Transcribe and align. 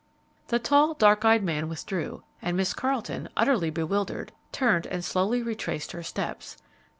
The 0.47 0.57
tall, 0.57 0.95
dark 0.95 1.23
eyed 1.25 1.43
man 1.43 1.69
withdrew, 1.69 2.23
and 2.41 2.57
Miss 2.57 2.73
Carleton, 2.73 3.29
utterly 3.37 3.69
bewildered, 3.69 4.31
turned 4.51 4.87
and 4.87 5.05
slowly 5.05 5.43
retraced 5.43 5.91
her 5.91 6.01
steps. 6.01 6.57